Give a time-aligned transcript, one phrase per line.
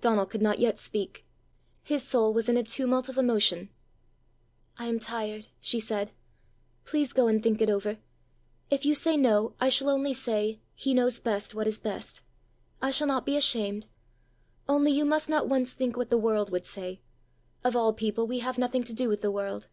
[0.00, 1.24] Donal could not yet speak.
[1.84, 3.68] His soul was in a tumult of emotion.
[4.76, 6.10] "I am tired," she said.
[6.84, 7.98] "Please go and think it over.
[8.70, 12.22] If you say no, I shall only say, 'He knows best what is best!'
[12.82, 13.86] I shall not be ashamed.
[14.68, 17.00] Only you must not once think what the world would say:
[17.62, 19.68] of all people we have nothing to do with the world!